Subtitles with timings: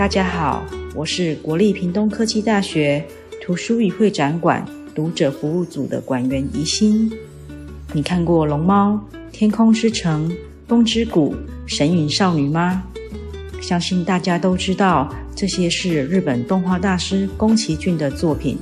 [0.00, 3.04] 大家好，我是国立屏东科技大学
[3.42, 7.12] 图书与会展馆读者服务组的馆员宜心。
[7.92, 8.98] 你看过《龙猫》
[9.30, 10.26] 《天空之城》
[10.66, 11.34] 《风之谷》
[11.66, 12.82] 《神隐少女》吗？
[13.60, 18.56] 相信大家都知道，这些是日本动画大师宫崎骏的作品。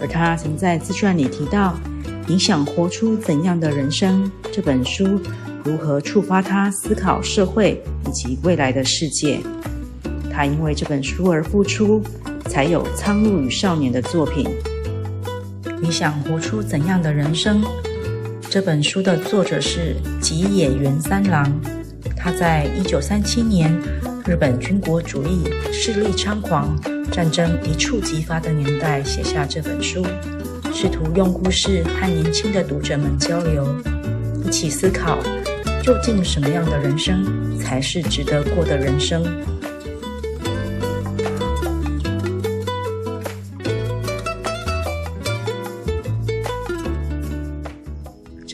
[0.00, 1.76] 而他曾在自传里提到，
[2.28, 5.20] 《你想活出怎样的人生》这本书
[5.64, 9.40] 如何触发他思考社会以及未来的世界。
[10.34, 12.02] 他因为这本书而付出，
[12.46, 14.48] 才有《苍鹭与少年》的作品。
[15.80, 17.62] 你想活出怎样的人生？
[18.50, 21.48] 这本书的作者是吉野源三郎，
[22.16, 23.72] 他在一九三七年，
[24.26, 26.76] 日本军国主义势力猖狂、
[27.12, 30.04] 战争一触即发的年代写下这本书，
[30.72, 33.64] 试图用故事和年轻的读者们交流，
[34.44, 35.16] 一起思考
[35.80, 39.24] 究竟什么样的人生才是值得过的人生。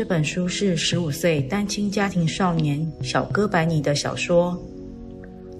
[0.00, 4.58] 这本书是十五岁单亲家庭少年小哥白尼的小说。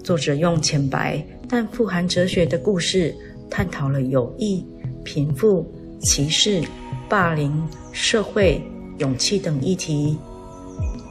[0.03, 3.13] 作者用浅白但富含哲学的故事，
[3.51, 4.65] 探讨了友谊、
[5.03, 6.59] 贫富、歧视、
[7.07, 7.53] 霸凌、
[7.91, 8.59] 社会、
[8.97, 10.17] 勇气等议题，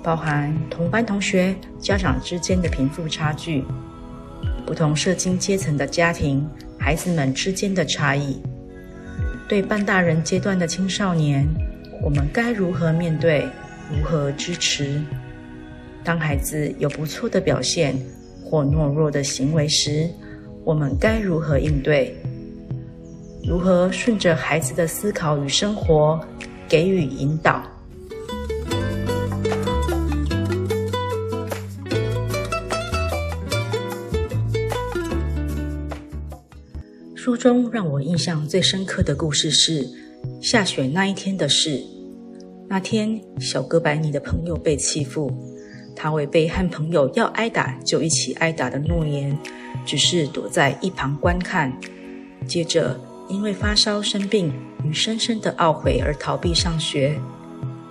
[0.02, 3.62] 包含同班同学、家长之间的贫富差距，
[4.66, 6.44] 不同社经阶层的家庭，
[6.76, 8.42] 孩子们之间的差异，
[9.48, 11.46] 对半大人阶段的青少年。
[12.02, 13.46] 我们该如何面对？
[13.90, 15.00] 如何支持？
[16.02, 17.94] 当孩子有不错的表现
[18.42, 20.08] 或懦弱的行为时，
[20.64, 22.16] 我们该如何应对？
[23.46, 26.18] 如何顺着孩子的思考与生活
[26.68, 27.62] 给予引导？
[37.14, 39.86] 书中让我印象最深刻的故事是
[40.40, 41.80] 下雪那一天的事。
[42.72, 45.28] 那天，小哥白尼的朋友被欺负，
[45.96, 49.36] 他违背和朋友要挨打就一起挨打的诺言，
[49.84, 51.76] 只是躲在一旁观看。
[52.46, 52.96] 接着，
[53.28, 54.52] 因为发烧生病
[54.84, 57.18] 与深深的懊悔而逃避上学。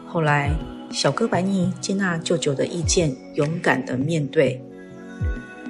[0.07, 0.50] 后来，
[0.94, 4.63] 小哥白尼接纳舅舅的意见，勇敢的面对。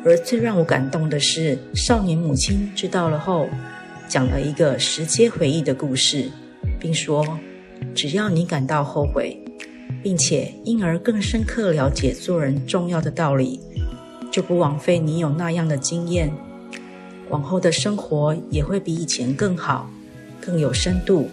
[0.05, 3.49] 而最让我感动的是，少年母亲知道了后，
[4.07, 6.29] 讲了一个直接回忆的故事，
[6.79, 7.25] 并说。
[7.93, 9.37] 只要你感到后悔，
[10.01, 13.59] 并且因而更深刻了解做人重要的道理，
[14.31, 16.31] 就不枉费你有那样的经验。
[17.29, 19.89] 往后的生活也会比以前更好，
[20.41, 21.29] 更有深度，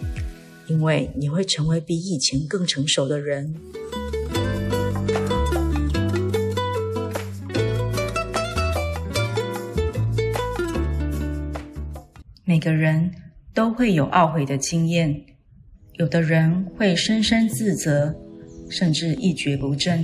[0.67, 3.55] 因为你会成为比以前更成熟的人。
[12.43, 13.11] 每个人
[13.53, 15.23] 都会有懊悔的经验。
[15.97, 18.13] 有的人会深深自责，
[18.69, 19.97] 甚至一蹶不振；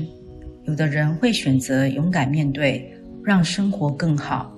[0.65, 2.91] 有的人会选择勇敢面对，
[3.23, 4.51] 让生活更好。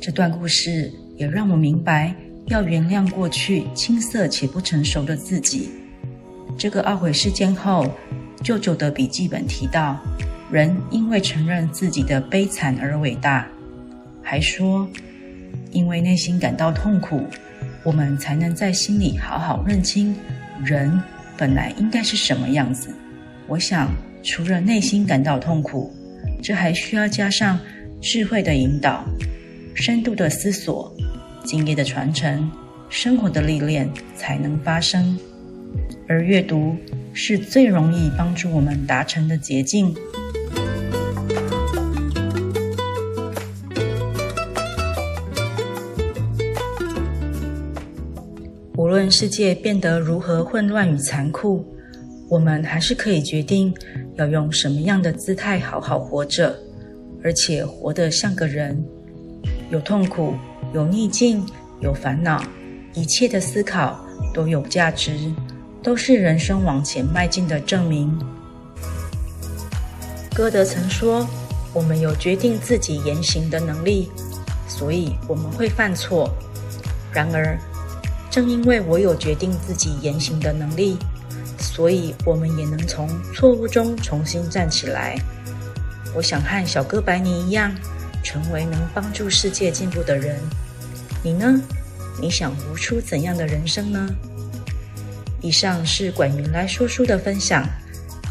[0.00, 2.14] 这段故事也让我明白，
[2.46, 5.70] 要原谅过去青涩且不成熟的自己。
[6.56, 7.92] 这个懊悔事件后，
[8.44, 10.00] 舅舅的笔记本提到，
[10.52, 13.48] 人因为承认自己的悲惨而伟大，
[14.22, 14.88] 还说，
[15.72, 17.24] 因为内心感到痛苦。
[17.84, 20.14] 我们才能在心里好好认清
[20.64, 21.00] 人
[21.36, 22.88] 本来应该是什么样子。
[23.46, 23.90] 我想，
[24.22, 25.92] 除了内心感到痛苦，
[26.42, 27.58] 这还需要加上
[28.00, 29.04] 智慧的引导、
[29.74, 30.94] 深度的思索、
[31.44, 32.50] 经验的传承、
[32.88, 35.18] 生活的历练，才能发生。
[36.08, 36.76] 而阅读
[37.12, 39.94] 是最容易帮助我们达成的捷径。
[48.92, 51.64] 论世界变得如何混乱与残酷，
[52.28, 53.72] 我们还是可以决定
[54.16, 56.54] 要用什么样的姿态好好活着，
[57.24, 58.84] 而且活得像个人。
[59.70, 60.34] 有痛苦，
[60.74, 61.42] 有逆境，
[61.80, 62.44] 有烦恼，
[62.92, 65.32] 一切的思考都有价值，
[65.82, 68.14] 都是人生往前迈进的证明。
[70.34, 71.26] 歌德曾说
[71.72, 74.10] ：“我们有决定自己言行的能力，
[74.68, 76.30] 所以我们会犯错。”
[77.10, 77.58] 然而，
[78.32, 80.96] 正因为我有决定自己言行的能力，
[81.58, 85.18] 所以我们也能从错误中重新站起来。
[86.14, 87.70] 我想和小哥白尼一样，
[88.24, 90.40] 成为能帮助世界进步的人。
[91.22, 91.60] 你呢？
[92.18, 94.08] 你想活出怎样的人生呢？
[95.42, 97.68] 以上是馆员来说书的分享，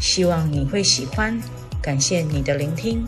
[0.00, 1.40] 希望你会喜欢。
[1.80, 3.06] 感谢你的聆听。